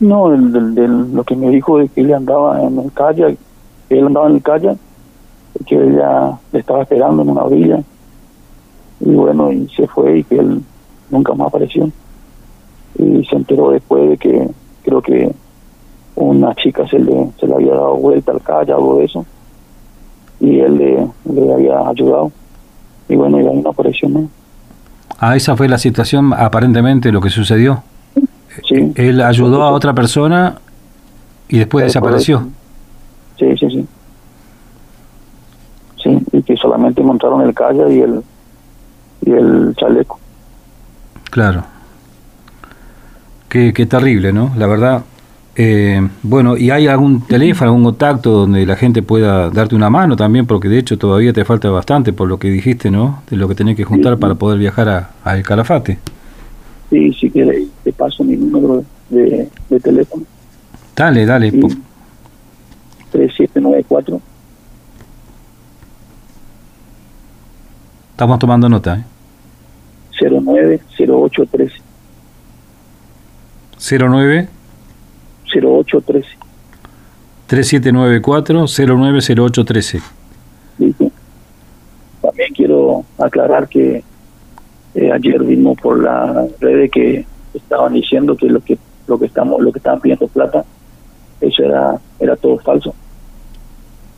No, 0.00 0.30
del- 0.30 1.12
lo 1.14 1.24
que 1.24 1.36
me 1.36 1.50
dijo 1.50 1.78
de 1.78 1.88
que 1.88 2.00
él 2.00 2.14
andaba 2.14 2.62
en 2.62 2.78
el 2.78 2.90
calle, 2.92 3.36
que 3.88 3.98
él 3.98 4.06
andaba 4.06 4.28
en 4.28 4.36
el 4.36 4.42
calle, 4.42 4.76
que 5.66 5.76
ella 5.76 6.38
le 6.52 6.58
estaba 6.58 6.82
esperando 6.82 7.22
en 7.22 7.28
una 7.30 7.42
orilla. 7.42 7.82
Y 9.04 9.14
bueno, 9.14 9.52
y 9.52 9.68
se 9.76 9.86
fue 9.88 10.18
y 10.18 10.24
que 10.24 10.38
él 10.38 10.62
nunca 11.10 11.34
más 11.34 11.48
apareció. 11.48 11.90
Y 12.98 13.24
se 13.24 13.36
enteró 13.36 13.70
después 13.70 14.10
de 14.10 14.16
que 14.16 14.48
creo 14.84 15.02
que 15.02 15.34
una 16.14 16.54
chica 16.54 16.86
se 16.88 16.98
le, 16.98 17.30
se 17.38 17.46
le 17.46 17.54
había 17.54 17.72
dado 17.72 17.96
vuelta 17.96 18.32
al 18.32 18.40
calle, 18.42 18.72
algo 18.72 18.98
de 18.98 19.04
eso. 19.04 19.26
Y 20.40 20.60
él 20.60 20.78
le, 20.78 21.08
le 21.32 21.52
había 21.52 21.88
ayudado. 21.88 22.30
Y 23.08 23.16
bueno, 23.16 23.40
y 23.40 23.46
ahí 23.46 23.60
no 23.60 23.70
apareció 23.70 24.08
más. 24.08 24.24
Ah, 25.18 25.36
esa 25.36 25.56
fue 25.56 25.68
la 25.68 25.78
situación, 25.78 26.32
aparentemente, 26.32 27.12
lo 27.12 27.20
que 27.20 27.30
sucedió. 27.30 27.82
Sí. 28.68 28.92
Él 28.96 29.20
ayudó 29.20 29.62
a 29.62 29.72
otra 29.72 29.94
persona 29.94 30.56
y 31.48 31.58
después 31.58 31.86
desapareció. 31.86 32.48
Sí, 33.38 33.56
sí, 33.56 33.70
sí. 33.70 33.86
Sí, 36.02 36.18
y 36.32 36.42
que 36.42 36.56
solamente 36.56 37.00
encontraron 37.00 37.42
el 37.42 37.54
calla 37.54 37.88
y 37.88 38.00
el, 38.00 38.22
y 39.22 39.30
el 39.32 39.74
chaleco. 39.76 40.18
Claro. 41.30 41.64
Qué, 43.48 43.72
qué 43.72 43.86
terrible, 43.86 44.32
¿no? 44.32 44.52
La 44.56 44.66
verdad. 44.66 45.04
Eh, 45.54 46.00
bueno, 46.22 46.56
¿y 46.56 46.70
hay 46.70 46.86
algún 46.88 47.26
teléfono, 47.26 47.70
algún 47.72 47.84
contacto 47.84 48.30
donde 48.30 48.64
la 48.64 48.74
gente 48.76 49.02
pueda 49.02 49.50
darte 49.50 49.74
una 49.74 49.90
mano 49.90 50.16
también? 50.16 50.46
Porque 50.46 50.68
de 50.68 50.78
hecho 50.78 50.96
todavía 50.96 51.32
te 51.34 51.44
falta 51.44 51.68
bastante 51.70 52.14
por 52.14 52.26
lo 52.28 52.38
que 52.38 52.48
dijiste, 52.48 52.90
¿no? 52.90 53.22
De 53.28 53.36
lo 53.36 53.46
que 53.48 53.54
tenés 53.54 53.76
que 53.76 53.84
juntar 53.84 54.16
para 54.18 54.34
poder 54.34 54.58
viajar 54.58 54.88
a, 54.88 55.10
a 55.24 55.36
El 55.36 55.42
Calafate. 55.42 55.98
Sí, 56.88 57.12
si 57.12 57.30
quiere, 57.30 57.66
te 57.84 57.92
paso 57.92 58.24
mi 58.24 58.36
número 58.36 58.82
de, 59.10 59.48
de 59.68 59.80
teléfono. 59.80 60.24
Dale, 60.96 61.26
dale. 61.26 61.50
Sí. 61.50 61.58
po- 61.58 61.68
3794 63.12 64.20
Estamos 68.12 68.38
tomando 68.38 68.68
nota. 68.68 68.96
¿eh? 68.96 69.04
090813 70.52 71.72
09 73.98 74.48
0813 75.54 76.28
3794 77.46 78.66
090813. 78.66 80.00
¿viste? 80.78 81.10
También 82.22 82.54
quiero 82.54 83.04
aclarar 83.18 83.68
que 83.68 84.02
eh, 84.94 85.12
ayer 85.12 85.42
vimos 85.42 85.76
por 85.80 86.02
las 86.02 86.48
redes 86.60 86.90
que 86.90 87.26
estaban 87.54 87.92
diciendo 87.94 88.36
que 88.36 88.46
lo 88.46 88.60
que 88.60 88.78
lo 89.06 89.18
que 89.18 89.26
estamos 89.26 89.60
lo 89.60 89.72
que 89.72 89.78
estaban 89.78 90.00
pidiendo 90.00 90.28
plata. 90.28 90.64
Eso 91.40 91.62
era 91.64 91.98
era 92.20 92.36
todo 92.36 92.58
falso. 92.58 92.94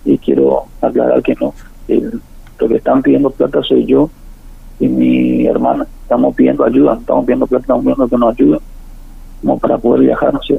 Y 0.05 0.19
quiero 0.19 0.67
aclarar 0.83 1.23
que 1.23 1.35
no. 1.41 1.55
El- 1.88 2.21
lo 2.59 2.69
que 2.69 2.76
están 2.76 3.03
pidiendo 3.03 3.31
plata 3.31 3.62
soy 3.62 3.85
yo 3.87 4.11
y 4.79 4.87
mi 4.87 5.47
hermana 5.47 5.87
estamos 6.05 6.35
pidiendo 6.35 6.65
ayuda 6.65 6.97
estamos 7.01 7.25
pidiendo 7.25 7.47
plata 7.47 7.63
estamos 7.63 7.83
pidiendo 7.83 8.09
que 8.09 8.17
nos 8.17 8.35
ayuden 8.35 8.61
como 9.41 9.59
para 9.59 9.77
poder 9.79 10.01
viajar 10.03 10.33
no 10.33 10.41
sé 10.43 10.59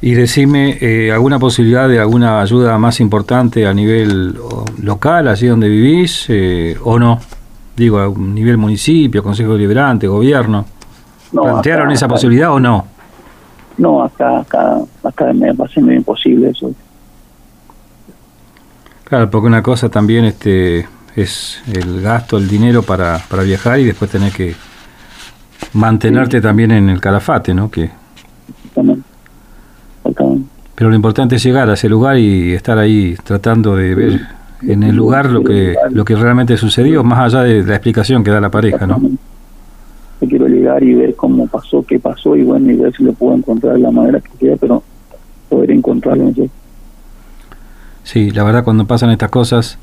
Y 0.00 0.12
decime, 0.14 0.78
eh, 0.80 1.10
¿alguna 1.10 1.38
posibilidad 1.40 1.88
de 1.88 1.98
alguna 1.98 2.40
ayuda 2.40 2.78
más 2.78 3.00
importante 3.00 3.66
a 3.66 3.74
nivel 3.74 4.38
local, 4.80 5.26
allí 5.26 5.48
donde 5.48 5.68
vivís, 5.68 6.26
eh, 6.28 6.76
o 6.84 7.00
no? 7.00 7.18
Digo, 7.76 7.98
a 7.98 8.08
nivel 8.16 8.58
municipio, 8.58 9.24
Consejo 9.24 9.54
Deliberante, 9.54 10.06
gobierno. 10.06 10.64
No, 11.32 11.42
¿Plantearon 11.42 11.86
acá- 11.86 11.94
esa 11.94 12.06
acá- 12.06 12.14
posibilidad 12.14 12.52
o 12.52 12.60
no? 12.60 12.86
No, 13.76 14.04
acá, 14.04 14.38
acá, 14.38 14.78
acá 15.02 15.32
me 15.32 15.52
va 15.52 15.66
medio 15.76 15.98
imposible 15.98 16.50
eso. 16.50 16.72
Claro, 19.02 19.28
porque 19.30 19.46
una 19.48 19.62
cosa 19.64 19.88
también 19.88 20.24
este 20.26 20.86
es 21.22 21.62
el 21.72 22.00
gasto, 22.00 22.38
el 22.38 22.48
dinero 22.48 22.82
para, 22.82 23.18
para 23.28 23.42
viajar 23.42 23.80
y 23.80 23.84
después 23.84 24.10
tener 24.10 24.32
que 24.32 24.54
mantenerte 25.72 26.40
también 26.40 26.70
en 26.70 26.88
el 26.88 27.00
calafate, 27.00 27.54
¿no? 27.54 27.70
Que, 27.70 27.90
pero 30.74 30.90
lo 30.90 30.96
importante 30.96 31.36
es 31.36 31.42
llegar 31.42 31.68
a 31.68 31.74
ese 31.74 31.88
lugar 31.88 32.18
y 32.18 32.52
estar 32.52 32.78
ahí 32.78 33.16
tratando 33.24 33.74
de 33.74 33.94
ver 33.94 34.20
en 34.62 34.82
el 34.84 34.94
lugar 34.94 35.26
lo 35.26 35.42
que, 35.42 35.74
lo 35.90 36.04
que 36.04 36.14
realmente 36.14 36.56
sucedió, 36.56 37.02
más 37.02 37.18
allá 37.18 37.42
de 37.42 37.64
la 37.64 37.74
explicación 37.74 38.22
que 38.22 38.30
da 38.30 38.40
la 38.40 38.50
pareja, 38.50 38.86
¿no? 38.86 39.00
Yo 40.20 40.28
quiero 40.28 40.48
llegar 40.48 40.82
y 40.82 40.94
ver 40.94 41.14
cómo 41.14 41.46
pasó, 41.46 41.84
qué 41.84 41.98
pasó 41.98 42.36
y 42.36 42.42
bueno, 42.42 42.70
y 42.70 42.76
ver 42.76 42.92
si 42.96 43.04
lo 43.04 43.12
puedo 43.12 43.36
encontrar 43.36 43.74
de 43.74 43.80
la 43.80 43.90
manera 43.90 44.20
que 44.20 44.30
quiera, 44.38 44.56
pero 44.56 44.82
poder 45.48 45.70
encontrarlo. 45.70 46.24
¿no? 46.24 46.48
Sí, 48.02 48.30
la 48.30 48.42
verdad 48.42 48.64
cuando 48.64 48.86
pasan 48.86 49.10
estas 49.10 49.30
cosas, 49.30 49.78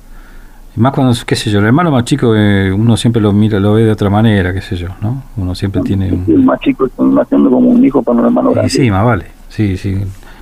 y 0.76 0.80
más 0.80 0.94
cuando, 0.94 1.14
qué 1.26 1.36
sé 1.36 1.50
yo, 1.50 1.60
el 1.60 1.66
hermano 1.66 1.92
más 1.92 2.04
chico 2.06 2.34
eh, 2.36 2.72
uno 2.72 2.98
siempre 2.98 3.22
lo 3.22 3.32
mira, 3.32 3.60
lo 3.60 3.74
ve 3.74 3.84
de 3.84 3.92
otra 3.92 4.10
manera, 4.10 4.54
qué 4.54 4.62
sé 4.62 4.76
yo, 4.76 4.90
¿no? 5.02 5.24
Uno 5.38 5.56
siempre 5.56 5.82
tiene 5.82 6.08
El 6.10 6.14
un... 6.28 6.46
más 6.46 6.60
chico 6.60 6.86
está 6.86 7.04
haciendo 7.22 7.50
como 7.50 7.70
un 7.70 7.84
hijo 7.86 8.02
para 8.04 8.20
un 8.20 8.26
hermano 8.26 8.52
Y 8.52 8.54
grande. 8.56 8.70
sí, 8.70 8.90
más 8.92 9.06
vale, 9.06 9.26
sí, 9.50 9.78
sí. 9.78 9.96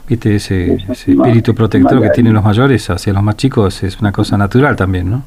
Viste, 0.07 0.35
ese, 0.35 0.73
ese 0.75 0.87
más- 1.15 1.27
espíritu 1.27 1.53
protector 1.55 2.01
que 2.01 2.09
tienen 2.09 2.33
los 2.33 2.43
mayores 2.43 2.89
hacia 2.89 3.13
los 3.13 3.23
más 3.23 3.37
chicos 3.37 3.83
es 3.83 3.99
una 4.01 4.11
cosa 4.11 4.37
natural 4.37 4.75
también, 4.75 5.09
¿no? 5.09 5.23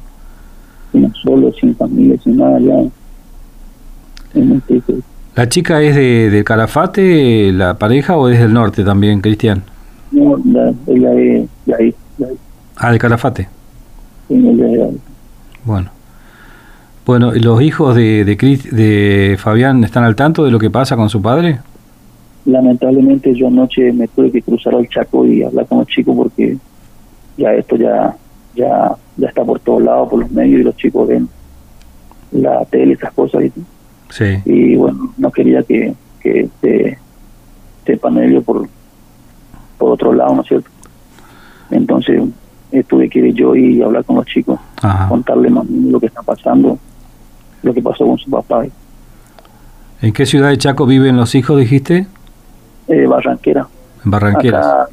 Sin 0.91 1.13
solo, 1.15 1.51
sin 1.59 1.75
familia, 1.75 2.15
sin 2.23 2.37
nada, 2.37 2.59
ya. 2.59 2.73
¿La 5.35 5.47
chica 5.49 5.81
es 5.81 5.95
de, 5.95 6.29
de 6.29 6.43
Calafate, 6.43 7.51
la 7.53 7.75
pareja, 7.75 8.17
o 8.17 8.27
es 8.29 8.39
del 8.39 8.53
norte 8.53 8.83
también, 8.83 9.21
Cristian? 9.21 9.63
No, 10.11 10.37
la, 10.45 10.73
ella 10.87 11.13
es 11.13 11.49
de 11.65 11.75
ahí, 11.75 11.95
de 12.17 12.25
ahí. 12.25 12.37
Ah, 12.75 12.91
de 12.91 12.99
Calafate. 12.99 13.47
Es 14.29 14.57
de 14.57 14.83
ahí. 14.83 14.97
Bueno. 15.63 15.89
Bueno, 17.05 17.33
¿y 17.33 17.39
¿los 17.39 17.61
hijos 17.61 17.95
de, 17.95 18.25
de, 18.25 19.37
Fabián 19.39 19.83
están 19.85 20.03
al 20.03 20.15
tanto 20.15 20.43
de 20.43 20.51
lo 20.51 20.59
que 20.59 20.69
pasa 20.69 20.95
con 20.95 21.09
su 21.09 21.21
padre? 21.21 21.59
lamentablemente 22.45 23.33
yo 23.35 23.47
anoche 23.47 23.91
me 23.91 24.07
tuve 24.07 24.31
que 24.31 24.41
cruzar 24.41 24.73
al 24.73 24.87
Chaco 24.87 25.25
y 25.25 25.43
hablar 25.43 25.65
con 25.67 25.79
los 25.79 25.87
chicos 25.87 26.15
porque 26.15 26.57
ya 27.37 27.53
esto 27.53 27.75
ya 27.75 28.15
ya 28.55 28.95
ya 29.17 29.27
está 29.27 29.43
por 29.43 29.59
todos 29.59 29.83
lados 29.83 30.07
por 30.07 30.21
los 30.21 30.31
medios 30.31 30.61
y 30.61 30.63
los 30.63 30.75
chicos 30.77 31.09
ven 31.09 31.27
la 32.31 32.63
tele 32.65 32.93
esas 32.93 33.11
cosas 33.11 33.43
y, 33.43 33.51
Sí. 34.09 34.37
y 34.45 34.75
bueno 34.77 35.13
no 35.17 35.29
quería 35.29 35.61
que 35.63 35.93
que 36.21 36.47
se 36.61 36.97
sepan 37.85 38.17
ellos 38.17 38.45
por 38.45 38.65
por 39.77 39.91
otro 39.91 40.13
lado 40.13 40.33
no 40.35 40.41
es 40.41 40.47
cierto 40.47 40.69
entonces 41.69 42.21
eh, 42.71 42.83
tuve 42.83 43.09
que 43.09 43.19
ir 43.19 43.33
yo 43.33 43.55
y 43.55 43.81
hablar 43.81 44.03
con 44.05 44.17
los 44.17 44.25
chicos 44.25 44.59
Ajá. 44.81 45.07
contarles 45.07 45.51
más 45.51 45.65
lo 45.69 45.99
que 45.99 46.07
está 46.07 46.21
pasando 46.21 46.77
lo 47.63 47.73
que 47.73 47.81
pasó 47.81 48.05
con 48.05 48.17
su 48.17 48.29
papá 48.29 48.65
¿En 50.01 50.13
qué 50.13 50.25
ciudad 50.27 50.49
de 50.49 50.57
Chaco 50.59 50.85
viven 50.85 51.17
los 51.17 51.33
hijos, 51.33 51.57
dijiste? 51.59 52.05
eh, 52.87 53.05
Barranquera 53.07 53.67
Barranqueras. 54.03 54.65
acá 54.65 54.87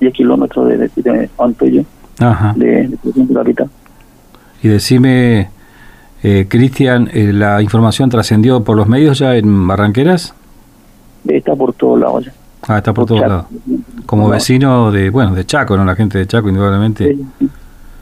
10 0.00 0.14
kilómetros 0.14 0.68
de, 0.68 0.78
de, 0.78 0.90
de 0.96 1.30
Antoyo, 1.38 1.82
Ajá. 2.20 2.54
de, 2.56 2.88
de, 3.02 3.34
capital. 3.34 3.68
Y 4.62 4.68
decime, 4.68 5.50
eh, 6.22 6.46
Cristian, 6.48 7.10
eh, 7.12 7.32
¿la 7.32 7.60
información 7.62 8.08
trascendió 8.08 8.62
por 8.62 8.76
los 8.76 8.86
medios 8.88 9.18
ya 9.18 9.34
en 9.36 9.66
Barranqueras? 9.66 10.34
Está 11.26 11.54
por 11.56 11.72
todos 11.74 11.98
lados 12.00 12.26
ya. 12.26 12.32
Ah, 12.68 12.78
está 12.78 12.92
por 12.92 13.06
todos 13.06 13.20
Chaco. 13.22 13.30
lados. 13.32 13.46
Como 14.08 14.22
No. 14.24 14.30
vecino 14.30 14.90
de, 14.90 15.10
bueno, 15.10 15.34
de 15.34 15.44
Chaco, 15.44 15.76
¿no? 15.76 15.84
La 15.84 15.94
gente 15.94 16.16
de 16.16 16.26
Chaco, 16.26 16.48
indudablemente. 16.48 17.14
Sí, 17.14 17.20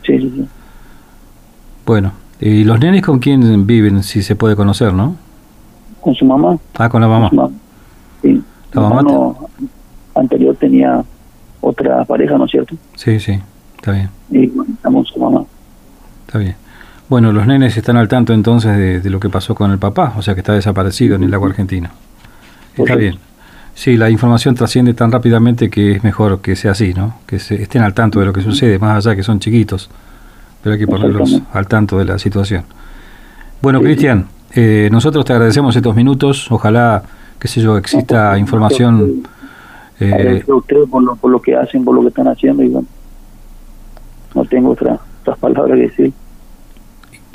sí, 0.04 0.18
sí. 0.20 0.48
Bueno, 1.84 2.12
¿y 2.40 2.62
los 2.62 2.78
nenes 2.78 3.02
con 3.02 3.18
quién 3.18 3.66
viven, 3.66 4.04
si 4.04 4.22
se 4.22 4.36
puede 4.36 4.54
conocer, 4.54 4.92
no? 4.92 5.16
Con 6.00 6.14
su 6.14 6.24
mamá. 6.24 6.56
Ah, 6.78 6.88
con 6.88 7.00
la 7.00 7.08
mamá. 7.08 7.28
Sí. 8.22 8.40
La 8.72 8.80
mamá 8.82 9.34
anterior 10.14 10.54
tenía 10.54 11.02
otra 11.60 12.04
pareja, 12.04 12.38
¿no 12.38 12.44
es 12.44 12.52
cierto? 12.52 12.76
Sí, 12.94 13.18
sí, 13.18 13.40
está 13.76 13.90
bien, 13.90 14.08
Y 14.30 14.46
con 14.82 15.04
su 15.06 15.18
mamá. 15.18 15.42
está 16.24 16.38
bien. 16.38 16.54
Bueno, 17.08 17.32
los 17.32 17.48
nenes 17.48 17.76
están 17.76 17.96
al 17.96 18.06
tanto 18.06 18.32
entonces 18.32 18.76
de, 18.76 19.00
de 19.00 19.10
lo 19.10 19.18
que 19.18 19.28
pasó 19.28 19.56
con 19.56 19.72
el 19.72 19.78
papá, 19.78 20.14
o 20.16 20.22
sea 20.22 20.34
que 20.34 20.40
está 20.40 20.52
desaparecido 20.52 21.16
en 21.16 21.24
el 21.24 21.32
lago 21.32 21.46
argentino. 21.46 21.88
Está 22.76 22.94
bien. 22.94 23.18
Sí, 23.76 23.98
la 23.98 24.08
información 24.08 24.54
trasciende 24.54 24.94
tan 24.94 25.12
rápidamente 25.12 25.68
que 25.68 25.92
es 25.92 26.02
mejor 26.02 26.40
que 26.40 26.56
sea 26.56 26.70
así, 26.70 26.94
¿no? 26.94 27.18
Que 27.26 27.38
se, 27.38 27.62
estén 27.62 27.82
al 27.82 27.92
tanto 27.92 28.18
de 28.20 28.24
lo 28.24 28.32
que 28.32 28.40
sucede, 28.40 28.78
más 28.78 29.04
allá 29.06 29.14
que 29.14 29.22
son 29.22 29.38
chiquitos, 29.38 29.90
pero 30.62 30.72
hay 30.72 30.78
que 30.78 30.86
ponerlos 30.86 31.42
al 31.52 31.68
tanto 31.68 31.98
de 31.98 32.06
la 32.06 32.18
situación. 32.18 32.64
Bueno, 33.60 33.80
Sí. 33.80 33.84
Cristian, 33.84 34.28
eh, 34.54 34.88
nosotros 34.90 35.26
te 35.26 35.34
agradecemos 35.34 35.76
estos 35.76 35.94
minutos, 35.94 36.50
ojalá, 36.50 37.02
qué 37.38 37.48
sé 37.48 37.60
yo, 37.60 37.76
exista 37.76 38.38
información. 38.38 39.22
eh, 40.00 40.10
Agradezco 40.10 40.54
a 40.54 40.56
ustedes 40.56 40.88
por 40.88 41.02
lo, 41.02 41.14
por 41.16 41.30
lo 41.30 41.42
que 41.42 41.54
hacen, 41.54 41.84
por 41.84 41.94
lo 41.94 42.00
que 42.00 42.08
están 42.08 42.28
haciendo 42.28 42.62
y 42.62 42.68
bueno, 42.68 42.88
no 44.34 44.44
tengo 44.46 44.70
otra, 44.70 44.98
otras 45.20 45.36
palabras 45.38 45.76
que 45.76 45.82
decir. 45.82 46.12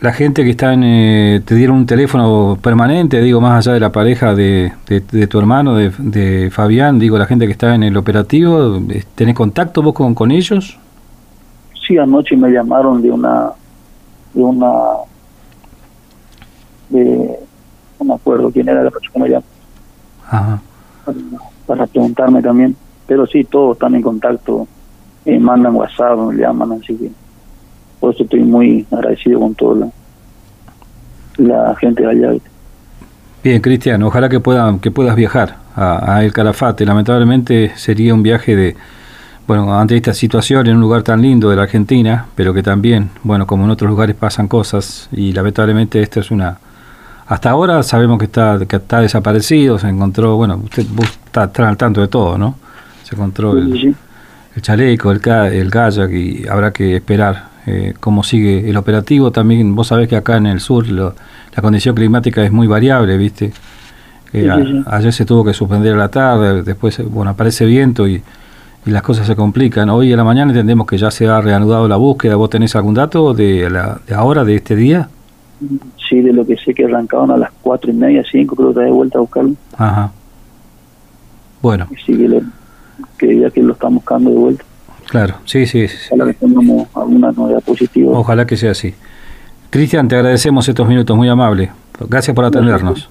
La 0.01 0.11
gente 0.13 0.43
que 0.43 0.49
está 0.49 0.73
en, 0.73 0.83
eh, 0.83 1.41
te 1.45 1.53
dieron 1.55 1.77
un 1.77 1.85
teléfono 1.85 2.57
permanente, 2.61 3.21
digo, 3.21 3.39
más 3.39 3.65
allá 3.65 3.73
de 3.75 3.79
la 3.79 3.91
pareja 3.91 4.33
de, 4.33 4.73
de- 4.87 4.99
de 5.01 5.27
tu 5.27 5.37
hermano, 5.39 5.75
de, 5.75 5.91
de 5.99 6.49
Fabián, 6.51 6.97
digo, 6.99 7.17
la 7.19 7.27
gente 7.27 7.45
que 7.45 7.51
está 7.51 7.75
en 7.75 7.83
el 7.83 7.95
operativo, 7.95 8.77
eh, 8.89 9.03
¿tenés 9.15 9.35
contacto 9.35 9.83
vos 9.83 9.93
con, 9.93 10.15
con 10.15 10.31
ellos? 10.31 10.77
Sí, 11.87 11.97
anoche 11.97 12.35
me 12.35 12.49
llamaron 12.49 13.01
de 13.01 13.11
una, 13.11 13.51
de 14.33 14.41
una, 14.41 14.71
de, 16.89 17.37
no 17.99 18.05
me 18.05 18.13
acuerdo 18.15 18.51
quién 18.51 18.69
era 18.69 18.83
la 18.83 18.89
persona 18.89 19.11
que 19.13 19.19
me 19.19 19.29
llamó 19.29 19.45
Ajá. 20.29 20.61
para, 21.05 21.17
para 21.67 21.87
preguntarme 21.87 22.41
también, 22.41 22.75
pero 23.05 23.27
sí, 23.27 23.43
todos 23.43 23.73
están 23.75 23.93
en 23.93 24.01
contacto, 24.01 24.67
eh, 25.25 25.37
mandan 25.39 25.75
WhatsApp, 25.75 26.17
me 26.17 26.41
llaman, 26.41 26.71
así 26.71 26.95
que 26.95 27.11
por 28.01 28.13
eso 28.13 28.23
estoy 28.23 28.41
muy 28.41 28.85
agradecido 28.91 29.39
con 29.39 29.55
toda 29.55 29.87
la, 31.37 31.63
la 31.67 31.75
gente 31.75 32.03
de 32.03 32.09
allá. 32.09 32.39
Bien, 33.43 33.61
Cristian, 33.61 34.03
ojalá 34.03 34.27
que, 34.27 34.41
puedan, 34.41 34.79
que 34.79 34.91
puedas 34.91 35.15
viajar 35.15 35.55
a, 35.75 36.15
a 36.15 36.25
El 36.25 36.33
Calafate. 36.33 36.85
Lamentablemente 36.85 37.71
sería 37.75 38.13
un 38.13 38.21
viaje 38.23 38.55
de, 38.55 38.75
bueno, 39.47 39.79
ante 39.79 39.95
esta 39.95 40.13
situación 40.13 40.67
en 40.67 40.75
un 40.75 40.81
lugar 40.81 41.03
tan 41.03 41.21
lindo 41.21 41.49
de 41.49 41.55
la 41.55 41.63
Argentina, 41.63 42.25
pero 42.35 42.53
que 42.53 42.63
también, 42.63 43.09
bueno, 43.23 43.47
como 43.47 43.63
en 43.65 43.69
otros 43.71 43.89
lugares 43.89 44.15
pasan 44.15 44.47
cosas 44.47 45.07
y 45.11 45.31
lamentablemente 45.31 46.01
esta 46.01 46.19
es 46.19 46.31
una... 46.31 46.57
Hasta 47.27 47.51
ahora 47.51 47.81
sabemos 47.83 48.19
que 48.19 48.25
está, 48.25 48.59
que 48.67 48.75
está 48.75 48.99
desaparecido, 48.99 49.79
se 49.79 49.87
encontró, 49.87 50.35
bueno, 50.35 50.59
usted 50.63 50.85
está, 51.25 51.45
está 51.45 51.69
al 51.69 51.77
tanto 51.77 52.01
de 52.01 52.09
todo, 52.09 52.37
¿no? 52.37 52.55
Se 53.03 53.15
encontró 53.15 53.53
el, 53.57 53.95
chaleco, 54.61 55.11
el, 55.11 55.21
el 55.53 55.71
kayak 55.71 56.11
y 56.11 56.47
habrá 56.47 56.71
que 56.71 56.97
esperar 56.97 57.50
eh, 57.67 57.93
cómo 57.99 58.23
sigue 58.23 58.69
el 58.69 58.77
operativo. 58.77 59.31
También 59.31 59.75
vos 59.75 59.87
sabés 59.87 60.07
que 60.07 60.15
acá 60.15 60.37
en 60.37 60.47
el 60.47 60.59
sur 60.59 60.87
lo- 60.87 61.13
la 61.55 61.61
condición 61.61 61.95
climática 61.95 62.43
es 62.43 62.51
muy 62.51 62.67
variable, 62.67 63.17
¿viste? 63.17 63.51
Ayer 64.85 65.11
se 65.11 65.25
tuvo 65.25 65.43
que 65.43 65.53
suspender 65.53 65.93
a 65.93 65.97
la 65.97 66.07
tarde, 66.07 66.63
después 66.63 67.01
bueno 67.09 67.31
aparece 67.31 67.65
viento 67.65 68.07
y, 68.07 68.21
las 68.85 69.03
cosas 69.03 69.27
se 69.27 69.35
complican. 69.35 69.89
Hoy 69.91 70.09
en 70.11 70.17
la 70.17 70.23
mañana 70.23 70.51
entendemos 70.51 70.87
que 70.87 70.97
ya 70.97 71.11
se 71.11 71.27
ha 71.27 71.39
reanudado 71.39 71.87
la 71.87 71.97
búsqueda. 71.97 72.35
¿Vos 72.35 72.49
tenés 72.49 72.75
algún 72.75 72.95
dato 72.95 73.31
de, 73.33 73.69
la, 73.69 73.99
de 74.07 74.15
ahora, 74.15 74.43
de 74.43 74.55
este 74.55 74.75
día? 74.75 75.07
Sí, 76.09 76.19
de 76.21 76.33
lo 76.33 76.43
que 76.47 76.57
sé 76.57 76.73
que 76.73 76.85
arrancaron 76.85 77.29
a 77.29 77.37
las 77.37 77.51
cuatro 77.61 77.91
y 77.91 77.93
media, 77.93 78.23
cinco, 78.31 78.55
creo 78.55 78.69
que 78.69 78.71
está 78.79 78.85
de 78.85 78.91
vuelta 78.91 79.19
a 79.19 79.21
buscarlo. 79.21 79.53
Ajá. 79.77 80.11
Bueno. 81.61 81.87
Sí, 82.03 82.17
que, 82.17 82.41
que 83.19 83.39
ya 83.39 83.51
que 83.51 83.61
lo 83.61 83.73
están 83.73 83.93
buscando 83.93 84.31
de 84.31 84.35
vuelta. 84.37 84.63
Claro, 85.11 85.39
sí, 85.43 85.65
sí. 85.65 85.87
Ojalá 86.09 86.31
que 86.31 86.39
tengamos 86.39 86.87
alguna 86.95 87.33
novedad 87.33 87.61
positiva. 87.61 88.17
Ojalá 88.17 88.47
que 88.47 88.55
sea 88.55 88.71
así. 88.71 88.93
Cristian, 89.69 90.07
te 90.07 90.15
agradecemos 90.15 90.69
estos 90.69 90.87
minutos, 90.87 91.17
muy 91.17 91.27
amable. 91.27 91.69
Gracias 92.07 92.33
por 92.33 92.45
atendernos. 92.45 93.09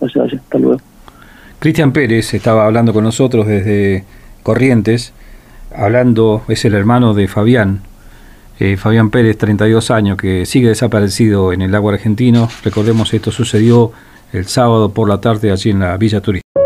Gracias, 0.00 0.20
gracias. 0.20 0.42
hasta 0.42 0.58
luego. 0.58 0.80
Cristian 1.60 1.92
Pérez 1.92 2.34
estaba 2.34 2.66
hablando 2.66 2.92
con 2.92 3.04
nosotros 3.04 3.46
desde 3.46 4.04
Corrientes, 4.42 5.12
hablando, 5.72 6.42
es 6.48 6.64
el 6.64 6.74
hermano 6.74 7.14
de 7.14 7.28
Fabián, 7.28 7.82
eh, 8.58 8.76
Fabián 8.76 9.10
Pérez, 9.10 9.38
32 9.38 9.92
años, 9.92 10.18
que 10.18 10.44
sigue 10.44 10.66
desaparecido 10.66 11.52
en 11.52 11.62
el 11.62 11.72
agua 11.76 11.92
argentino. 11.92 12.48
Recordemos, 12.64 13.14
esto 13.14 13.30
sucedió 13.30 13.92
el 14.32 14.46
sábado 14.46 14.90
por 14.90 15.08
la 15.08 15.20
tarde 15.20 15.52
allí 15.52 15.70
en 15.70 15.78
la 15.78 15.96
Villa 15.98 16.20
Turística. 16.20 16.65